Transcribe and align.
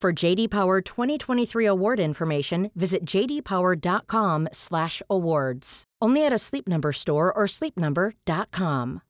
For 0.00 0.12
JD 0.14 0.48
Power 0.48 0.80
2023 0.80 1.66
award 1.66 2.00
information, 2.00 2.70
visit 2.74 3.04
jdpower.com/awards. 3.04 5.84
Only 6.00 6.24
at 6.24 6.32
a 6.32 6.38
Sleep 6.38 6.66
Number 6.66 6.92
store 6.92 7.30
or 7.30 7.44
sleepnumber.com. 7.44 9.02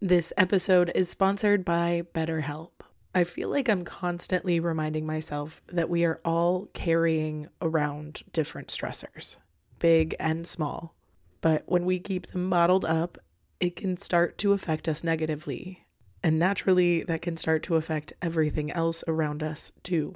This 0.00 0.32
episode 0.36 0.90
is 0.96 1.08
sponsored 1.08 1.64
by 1.64 2.02
BetterHelp. 2.12 2.70
I 3.14 3.22
feel 3.22 3.50
like 3.50 3.68
I'm 3.68 3.84
constantly 3.84 4.58
reminding 4.58 5.06
myself 5.06 5.62
that 5.68 5.88
we 5.88 6.04
are 6.04 6.20
all 6.24 6.66
carrying 6.74 7.46
around 7.62 8.24
different 8.32 8.66
stressors, 8.66 9.36
big 9.78 10.16
and 10.18 10.44
small. 10.44 10.96
But 11.40 11.62
when 11.66 11.84
we 11.84 12.00
keep 12.00 12.26
them 12.26 12.50
bottled 12.50 12.84
up, 12.84 13.16
it 13.60 13.76
can 13.76 13.96
start 13.96 14.38
to 14.38 14.52
affect 14.52 14.88
us 14.88 15.04
negatively. 15.04 15.83
And 16.24 16.38
naturally, 16.38 17.04
that 17.04 17.20
can 17.20 17.36
start 17.36 17.62
to 17.64 17.76
affect 17.76 18.14
everything 18.22 18.72
else 18.72 19.04
around 19.06 19.42
us 19.42 19.72
too. 19.82 20.14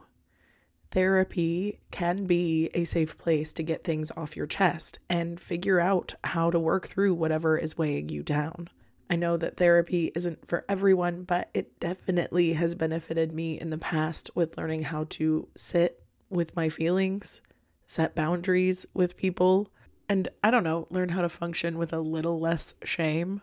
Therapy 0.91 1.81
can 1.91 2.25
be 2.25 2.71
a 2.73 2.85
safe 2.85 3.19
place 3.19 3.53
to 3.53 3.63
get 3.63 3.85
things 3.85 4.11
off 4.17 4.35
your 4.35 4.47
chest 4.47 5.01
and 5.11 5.39
figure 5.39 5.81
out 5.81 6.15
how 6.25 6.51
to 6.51 6.59
work 6.59 6.87
through 6.87 7.13
whatever 7.13 7.59
is 7.59 7.77
weighing 7.77 8.09
you 8.09 8.23
down. 8.23 8.71
I 9.11 9.17
know 9.17 9.37
that 9.37 9.59
therapy 9.59 10.11
isn't 10.17 10.49
for 10.49 10.65
everyone, 10.67 11.25
but 11.25 11.51
it 11.53 11.79
definitely 11.79 12.55
has 12.55 12.75
benefited 12.75 13.35
me 13.35 13.61
in 13.61 13.69
the 13.69 13.77
past 13.77 14.31
with 14.35 14.57
learning 14.57 14.85
how 14.85 15.05
to 15.11 15.47
sit 15.59 16.03
with 16.31 16.57
my 16.57 16.71
feelings, 16.71 17.43
set 17.87 18.15
boundaries 18.15 18.87
with 18.95 19.19
people, 19.19 19.69
and 20.09 20.29
I 20.43 20.51
don't 20.51 20.65
know, 20.65 20.87
learn 20.89 21.11
how 21.11 21.21
to 21.21 21.29
function 21.29 21.77
with 21.77 21.93
a 21.93 22.01
little 22.01 22.41
less 22.41 22.73
shame. 22.83 23.43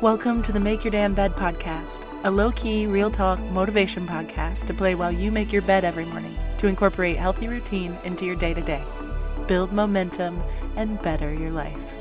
Welcome 0.00 0.42
to 0.42 0.50
the 0.50 0.58
Make 0.58 0.82
Your 0.82 0.90
Damn 0.90 1.14
Bed 1.14 1.34
podcast, 1.34 2.02
a 2.24 2.30
low-key, 2.30 2.86
real 2.86 3.12
talk 3.12 3.38
motivation 3.52 4.08
podcast 4.08 4.66
to 4.66 4.74
play 4.74 4.96
while 4.96 5.12
you 5.12 5.30
make 5.30 5.52
your 5.52 5.62
bed 5.62 5.84
every 5.84 6.04
morning 6.04 6.36
to 6.58 6.66
incorporate 6.66 7.16
healthy 7.16 7.46
routine 7.46 7.96
into 8.02 8.26
your 8.26 8.34
day-to-day. 8.34 8.82
Build 9.46 9.72
momentum 9.72 10.42
and 10.74 11.00
better 11.00 11.32
your 11.32 11.52
life. 11.52 11.94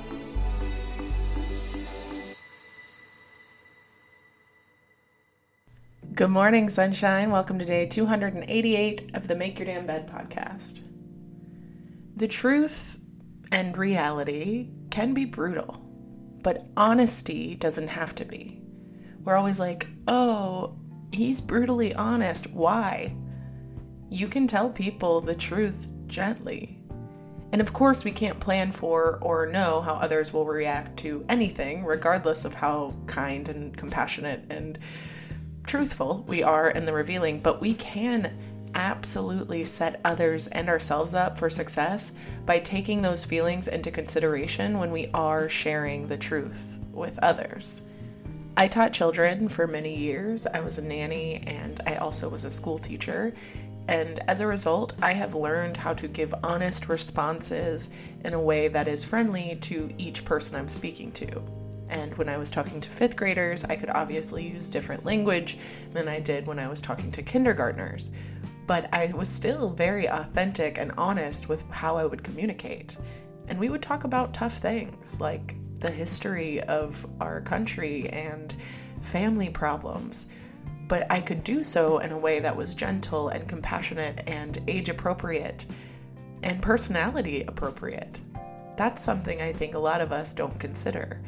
Good 6.16 6.30
morning, 6.30 6.70
sunshine. 6.70 7.30
Welcome 7.30 7.60
to 7.60 7.66
day 7.66 7.86
288 7.86 9.16
of 9.16 9.28
the 9.28 9.36
Make 9.36 9.60
Your 9.60 9.68
Damn 9.68 9.86
Bed 9.86 10.10
podcast. 10.10 10.82
The 12.16 12.28
truth 12.28 13.00
and 13.52 13.78
reality 13.78 14.70
can 14.90 15.14
be 15.14 15.26
brutal, 15.26 15.83
but 16.44 16.68
honesty 16.78 17.56
doesn't 17.56 17.88
have 17.88 18.14
to 18.16 18.26
be. 18.26 18.62
We're 19.24 19.38
always 19.38 19.60
like, 19.60 19.88
oh, 20.08 20.76
he's 21.12 21.42
brutally 21.42 21.96
honest. 21.96 22.52
Why? 22.52 23.16
You 24.10 24.28
can 24.28 24.48
tell 24.48 24.70
people 24.70 25.22
the 25.22 25.36
truth 25.36 25.88
gently. 26.08 26.78
And 27.54 27.62
of 27.62 27.72
course, 27.72 28.04
we 28.04 28.12
can't 28.12 28.40
plan 28.40 28.72
for 28.72 29.20
or 29.22 29.46
know 29.46 29.82
how 29.82 29.94
others 29.94 30.34
will 30.34 30.46
react 30.46 30.98
to 31.00 31.24
anything, 31.30 31.86
regardless 31.86 32.46
of 32.46 32.56
how 32.56 32.94
kind 33.08 33.48
and 33.48 33.76
compassionate 33.78 34.44
and 34.50 34.78
truthful 35.66 36.26
we 36.28 36.44
are 36.44 36.70
in 36.70 36.86
the 36.86 36.94
revealing, 36.94 37.40
but 37.40 37.62
we 37.62 37.74
can 37.76 38.38
absolutely 38.76 39.64
set 39.64 40.00
others 40.04 40.48
and 40.48 40.70
ourselves 40.70 41.14
up 41.14 41.38
for 41.38 41.50
success 41.50 42.14
by 42.46 42.60
taking 42.60 43.02
those 43.02 43.26
feelings 43.26 43.68
into 43.68 43.92
consideration 43.92 44.80
when 44.80 44.92
we 44.92 45.10
are 45.14 45.50
sharing 45.50 46.08
the 46.08 46.18
truth 46.18 46.80
with 46.92 47.18
others. 47.20 47.82
I 48.56 48.68
taught 48.68 48.94
children 48.94 49.50
for 49.50 49.66
many 49.66 49.96
years. 49.96 50.46
I 50.46 50.60
was 50.60 50.78
a 50.78 50.84
nanny 50.84 51.38
and 51.48 51.82
I 51.88 51.96
also 51.96 52.30
was 52.30 52.46
a 52.46 52.50
school 52.50 52.78
teacher. 52.78 53.34
And 53.88 54.20
as 54.30 54.42
a 54.42 54.48
result, 54.48 54.94
I 55.02 55.14
have 55.14 55.36
learned 55.36 55.78
how 55.78 55.94
to 55.96 56.08
give 56.08 56.34
honest 56.44 56.88
responses 56.88 57.90
in 58.24 58.34
a 58.34 58.40
way 58.40 58.68
that 58.68 58.88
is 58.88 59.04
friendly 59.04 59.58
to 59.62 59.94
each 59.98 60.24
person 60.24 60.58
I'm 60.58 60.70
speaking 60.70 61.12
to. 61.14 61.42
And 61.90 62.16
when 62.16 62.30
I 62.30 62.38
was 62.38 62.50
talking 62.50 62.80
to 62.82 62.90
fifth 62.90 63.16
graders, 63.16 63.64
I 63.66 63.76
could 63.76 63.90
obviously 63.90 64.48
use 64.48 64.70
different 64.70 65.06
language 65.06 65.58
than 65.92 66.08
I 66.08 66.20
did 66.20 66.48
when 66.48 66.60
I 66.60 66.68
was 66.68 66.82
talking 66.82 67.12
to 67.12 67.22
kindergartners. 67.22 68.12
But 68.74 68.92
I 68.92 69.14
was 69.16 69.30
still 69.30 69.70
very 69.70 70.10
authentic 70.10 70.80
and 70.80 70.94
honest 70.98 71.48
with 71.48 71.64
how 71.70 71.96
I 71.96 72.06
would 72.06 72.24
communicate. 72.24 72.98
And 73.48 73.60
we 73.60 73.70
would 73.70 73.84
talk 73.84 74.04
about 74.04 74.34
tough 74.34 74.58
things 74.58 75.22
like 75.22 75.54
the 75.80 75.92
history 75.92 76.60
of 76.62 77.06
our 77.20 77.40
country 77.42 78.10
and 78.10 78.56
family 79.04 79.52
problems. 79.52 80.26
But 80.88 81.06
I 81.12 81.22
could 81.22 81.44
do 81.44 81.62
so 81.62 82.00
in 82.00 82.12
a 82.12 82.18
way 82.18 82.40
that 82.40 82.58
was 82.58 82.74
gentle 82.74 83.30
and 83.30 83.48
compassionate 83.48 84.28
and 84.28 84.60
age 84.68 84.90
appropriate 84.90 85.68
and 86.42 86.60
personality 86.60 87.44
appropriate. 87.48 88.22
That's 88.76 89.04
something 89.04 89.40
I 89.40 89.54
think 89.54 89.76
a 89.76 89.80
lot 89.80 90.02
of 90.02 90.12
us 90.12 90.34
don't 90.34 90.60
consider. 90.60 91.22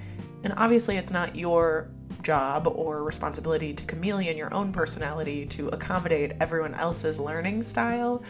And 0.44 0.52
obviously, 0.58 0.98
it's 0.98 1.12
not 1.12 1.36
your 1.36 1.92
job 2.26 2.68
or 2.68 3.04
responsibility 3.04 3.72
to 3.74 3.86
chameleon 3.86 4.36
your 4.36 4.52
own 4.54 4.74
personality 4.74 5.46
to 5.46 5.70
accommodate 5.70 6.34
everyone 6.42 6.74
else's 6.74 7.20
learning 7.20 7.62
style, 7.62 8.24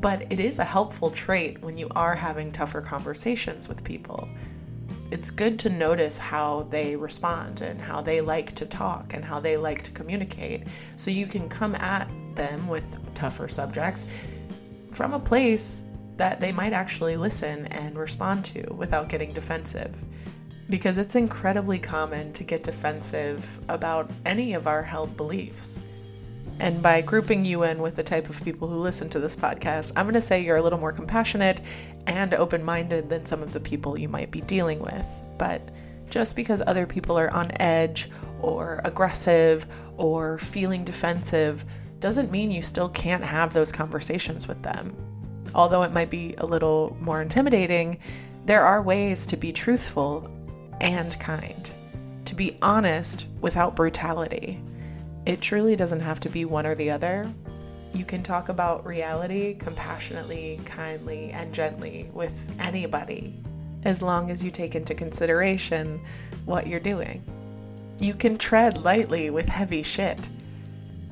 but 0.00 0.22
it 0.32 0.40
is 0.40 0.58
a 0.58 0.64
helpful 0.64 1.10
trait 1.10 1.62
when 1.62 1.76
you 1.76 1.86
are 1.94 2.14
having 2.16 2.50
tougher 2.50 2.80
conversations 2.80 3.68
with 3.68 3.84
people. 3.84 4.26
It's 5.10 5.30
good 5.30 5.58
to 5.60 5.68
notice 5.68 6.16
how 6.16 6.62
they 6.70 6.96
respond 6.96 7.60
and 7.60 7.78
how 7.78 8.00
they 8.00 8.22
like 8.22 8.54
to 8.54 8.64
talk 8.64 9.12
and 9.12 9.22
how 9.22 9.38
they 9.38 9.58
like 9.58 9.82
to 9.82 9.90
communicate 9.90 10.66
so 10.96 11.10
you 11.10 11.26
can 11.26 11.50
come 11.50 11.74
at 11.74 12.08
them 12.34 12.66
with 12.66 12.84
tougher 13.14 13.46
subjects 13.46 14.06
from 14.90 15.12
a 15.12 15.20
place 15.20 15.84
that 16.16 16.40
they 16.40 16.52
might 16.52 16.72
actually 16.72 17.18
listen 17.18 17.66
and 17.66 17.98
respond 17.98 18.46
to 18.46 18.72
without 18.72 19.10
getting 19.10 19.32
defensive 19.32 19.94
because 20.72 20.96
it's 20.96 21.16
incredibly 21.16 21.78
common 21.78 22.32
to 22.32 22.42
get 22.42 22.62
defensive 22.62 23.60
about 23.68 24.10
any 24.24 24.54
of 24.54 24.66
our 24.66 24.82
held 24.82 25.14
beliefs. 25.18 25.82
And 26.60 26.80
by 26.80 27.02
grouping 27.02 27.44
you 27.44 27.62
in 27.64 27.82
with 27.82 27.94
the 27.94 28.02
type 28.02 28.30
of 28.30 28.42
people 28.42 28.68
who 28.68 28.76
listen 28.76 29.10
to 29.10 29.20
this 29.20 29.36
podcast, 29.36 29.92
I'm 29.96 30.06
going 30.06 30.14
to 30.14 30.20
say 30.22 30.42
you're 30.42 30.56
a 30.56 30.62
little 30.62 30.78
more 30.78 30.90
compassionate 30.90 31.60
and 32.06 32.32
open 32.32 32.64
minded 32.64 33.10
than 33.10 33.26
some 33.26 33.42
of 33.42 33.52
the 33.52 33.60
people 33.60 33.98
you 33.98 34.08
might 34.08 34.30
be 34.30 34.40
dealing 34.40 34.78
with. 34.78 35.04
But 35.36 35.60
just 36.08 36.36
because 36.36 36.62
other 36.66 36.86
people 36.86 37.18
are 37.18 37.30
on 37.34 37.52
edge 37.60 38.08
or 38.40 38.80
aggressive 38.82 39.66
or 39.98 40.38
feeling 40.38 40.84
defensive 40.84 41.66
doesn't 42.00 42.32
mean 42.32 42.50
you 42.50 42.62
still 42.62 42.88
can't 42.88 43.24
have 43.24 43.52
those 43.52 43.72
conversations 43.72 44.48
with 44.48 44.62
them. 44.62 44.96
although 45.54 45.82
it 45.82 45.92
might 45.92 46.08
be 46.08 46.34
a 46.38 46.46
little 46.46 46.96
more 46.98 47.20
intimidating, 47.20 47.98
there 48.46 48.64
are 48.64 48.80
ways 48.80 49.26
to 49.26 49.36
be 49.36 49.52
truthful 49.52 50.30
and 50.82 51.18
kind, 51.18 51.72
to 52.26 52.34
be 52.34 52.58
honest 52.60 53.28
without 53.40 53.76
brutality. 53.76 54.60
It 55.24 55.40
truly 55.40 55.76
doesn't 55.76 56.00
have 56.00 56.20
to 56.20 56.28
be 56.28 56.44
one 56.44 56.66
or 56.66 56.74
the 56.74 56.90
other. 56.90 57.32
You 57.94 58.04
can 58.04 58.22
talk 58.22 58.48
about 58.48 58.84
reality 58.84 59.54
compassionately, 59.54 60.60
kindly, 60.66 61.30
and 61.30 61.54
gently 61.54 62.10
with 62.12 62.34
anybody 62.58 63.40
as 63.84 64.02
long 64.02 64.30
as 64.30 64.44
you 64.44 64.50
take 64.50 64.74
into 64.74 64.94
consideration 64.94 66.00
what 66.44 66.66
you're 66.66 66.80
doing. 66.80 67.22
You 68.00 68.14
can 68.14 68.36
tread 68.36 68.82
lightly 68.82 69.30
with 69.30 69.46
heavy 69.46 69.82
shit. 69.82 70.18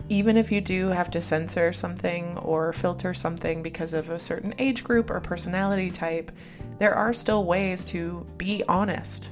Even 0.08 0.37
if 0.37 0.50
you 0.50 0.61
do 0.61 0.88
have 0.88 1.11
to 1.12 1.20
censor 1.20 1.73
something 1.73 2.37
or 2.38 2.73
filter 2.73 3.14
something 3.14 3.62
because 3.62 3.94
of 3.94 4.11
a 4.11 4.19
certain 4.19 4.55
age 4.58 4.82
group 4.82 5.11
or 5.11 5.20
personality 5.20 5.90
type, 5.90 6.32
there 6.81 6.94
are 6.94 7.12
still 7.12 7.44
ways 7.44 7.84
to 7.84 8.26
be 8.37 8.64
honest 8.66 9.31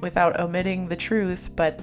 without 0.00 0.40
omitting 0.40 0.88
the 0.88 0.96
truth, 0.96 1.50
but 1.56 1.80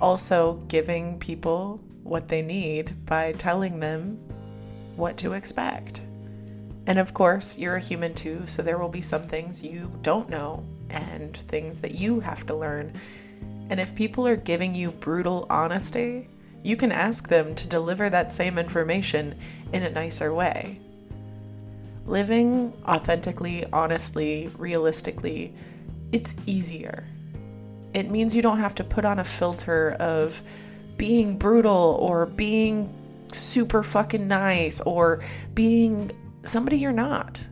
also 0.00 0.54
giving 0.68 1.18
people 1.18 1.80
what 2.02 2.28
they 2.28 2.42
need 2.42 3.06
by 3.06 3.32
telling 3.32 3.80
them 3.80 4.16
what 4.96 5.16
to 5.18 5.32
expect. 5.32 6.02
And 6.86 6.98
of 6.98 7.14
course, 7.14 7.58
you're 7.58 7.76
a 7.76 7.80
human 7.80 8.14
too, 8.14 8.46
so 8.46 8.62
there 8.62 8.78
will 8.78 8.88
be 8.88 9.00
some 9.00 9.24
things 9.24 9.64
you 9.64 9.90
don't 10.02 10.28
know 10.28 10.64
and 10.88 11.36
things 11.36 11.80
that 11.80 11.94
you 11.96 12.20
have 12.20 12.46
to 12.46 12.54
learn. 12.54 12.92
And 13.68 13.80
if 13.80 13.96
people 13.96 14.26
are 14.26 14.36
giving 14.36 14.74
you 14.74 14.92
brutal 14.92 15.46
honesty, 15.50 16.28
you 16.62 16.76
can 16.76 16.92
ask 16.92 17.28
them 17.28 17.54
to 17.56 17.68
deliver 17.68 18.08
that 18.08 18.32
same 18.32 18.58
information 18.58 19.36
in 19.72 19.82
a 19.82 19.90
nicer 19.90 20.32
way. 20.32 20.80
Living 22.06 22.72
authentically, 22.86 23.64
honestly, 23.72 24.50
realistically, 24.56 25.52
it's 26.12 26.36
easier. 26.46 27.04
It 27.96 28.10
means 28.10 28.36
you 28.36 28.42
don't 28.42 28.58
have 28.58 28.74
to 28.74 28.84
put 28.84 29.06
on 29.06 29.18
a 29.18 29.24
filter 29.24 29.92
of 29.98 30.42
being 30.98 31.38
brutal 31.38 31.96
or 31.98 32.26
being 32.26 32.94
super 33.32 33.82
fucking 33.82 34.28
nice 34.28 34.82
or 34.82 35.22
being 35.54 36.10
somebody 36.42 36.76
you're 36.76 36.92
not. 36.92 37.46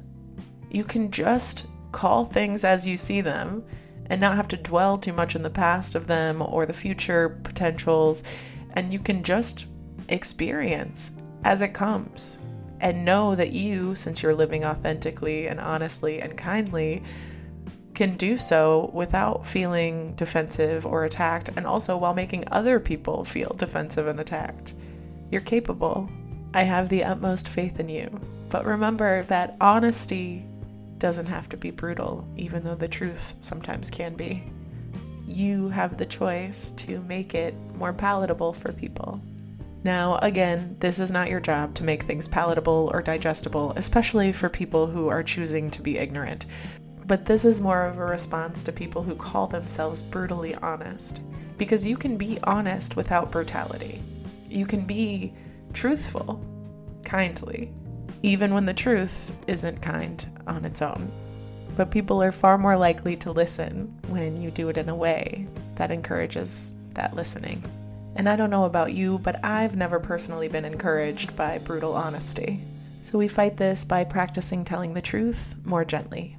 You 0.70 0.84
can 0.84 1.10
just 1.10 1.66
call 1.92 2.26
things 2.26 2.62
as 2.62 2.86
you 2.86 2.98
see 2.98 3.22
them 3.22 3.64
and 4.10 4.20
not 4.20 4.36
have 4.36 4.48
to 4.48 4.58
dwell 4.58 4.98
too 4.98 5.14
much 5.14 5.34
in 5.34 5.42
the 5.42 5.48
past 5.48 5.94
of 5.94 6.08
them 6.08 6.42
or 6.42 6.66
the 6.66 6.74
future 6.74 7.40
potentials. 7.42 8.22
And 8.74 8.92
you 8.92 8.98
can 8.98 9.22
just 9.22 9.64
experience 10.10 11.12
as 11.44 11.62
it 11.62 11.72
comes 11.72 12.36
and 12.80 13.02
know 13.02 13.34
that 13.34 13.52
you, 13.52 13.94
since 13.94 14.22
you're 14.22 14.34
living 14.34 14.62
authentically 14.62 15.46
and 15.46 15.58
honestly 15.58 16.20
and 16.20 16.36
kindly, 16.36 17.02
can 17.94 18.16
do 18.16 18.36
so 18.36 18.90
without 18.92 19.46
feeling 19.46 20.14
defensive 20.14 20.84
or 20.84 21.04
attacked, 21.04 21.50
and 21.56 21.66
also 21.66 21.96
while 21.96 22.14
making 22.14 22.44
other 22.50 22.80
people 22.80 23.24
feel 23.24 23.54
defensive 23.56 24.06
and 24.06 24.20
attacked. 24.20 24.74
You're 25.30 25.40
capable. 25.40 26.08
I 26.52 26.62
have 26.62 26.88
the 26.88 27.04
utmost 27.04 27.48
faith 27.48 27.80
in 27.80 27.88
you. 27.88 28.20
But 28.50 28.64
remember 28.64 29.22
that 29.24 29.56
honesty 29.60 30.44
doesn't 30.98 31.26
have 31.26 31.48
to 31.48 31.56
be 31.56 31.70
brutal, 31.70 32.26
even 32.36 32.62
though 32.64 32.74
the 32.74 32.88
truth 32.88 33.34
sometimes 33.40 33.90
can 33.90 34.14
be. 34.14 34.44
You 35.26 35.68
have 35.70 35.96
the 35.96 36.06
choice 36.06 36.72
to 36.72 37.00
make 37.00 37.34
it 37.34 37.54
more 37.74 37.92
palatable 37.92 38.52
for 38.52 38.72
people. 38.72 39.20
Now, 39.82 40.16
again, 40.18 40.76
this 40.80 40.98
is 40.98 41.10
not 41.10 41.28
your 41.28 41.40
job 41.40 41.74
to 41.74 41.84
make 41.84 42.04
things 42.04 42.26
palatable 42.26 42.90
or 42.92 43.02
digestible, 43.02 43.72
especially 43.76 44.32
for 44.32 44.48
people 44.48 44.86
who 44.86 45.08
are 45.08 45.22
choosing 45.22 45.70
to 45.72 45.82
be 45.82 45.98
ignorant. 45.98 46.46
But 47.06 47.26
this 47.26 47.44
is 47.44 47.60
more 47.60 47.82
of 47.82 47.98
a 47.98 48.04
response 48.04 48.62
to 48.62 48.72
people 48.72 49.02
who 49.02 49.14
call 49.14 49.46
themselves 49.46 50.00
brutally 50.00 50.54
honest. 50.56 51.20
Because 51.58 51.84
you 51.84 51.96
can 51.96 52.16
be 52.16 52.38
honest 52.44 52.96
without 52.96 53.30
brutality. 53.30 54.02
You 54.48 54.66
can 54.66 54.86
be 54.86 55.34
truthful, 55.72 56.40
kindly, 57.04 57.70
even 58.22 58.54
when 58.54 58.64
the 58.64 58.74
truth 58.74 59.32
isn't 59.46 59.82
kind 59.82 60.24
on 60.46 60.64
its 60.64 60.80
own. 60.80 61.12
But 61.76 61.90
people 61.90 62.22
are 62.22 62.32
far 62.32 62.56
more 62.56 62.76
likely 62.76 63.16
to 63.18 63.32
listen 63.32 63.94
when 64.08 64.40
you 64.40 64.50
do 64.50 64.68
it 64.68 64.78
in 64.78 64.88
a 64.88 64.96
way 64.96 65.46
that 65.74 65.90
encourages 65.90 66.74
that 66.94 67.14
listening. 67.14 67.62
And 68.16 68.28
I 68.28 68.36
don't 68.36 68.50
know 68.50 68.64
about 68.64 68.92
you, 68.92 69.18
but 69.18 69.44
I've 69.44 69.76
never 69.76 69.98
personally 69.98 70.48
been 70.48 70.64
encouraged 70.64 71.34
by 71.36 71.58
brutal 71.58 71.94
honesty. 71.94 72.64
So 73.02 73.18
we 73.18 73.28
fight 73.28 73.56
this 73.56 73.84
by 73.84 74.04
practicing 74.04 74.64
telling 74.64 74.94
the 74.94 75.02
truth 75.02 75.56
more 75.64 75.84
gently 75.84 76.38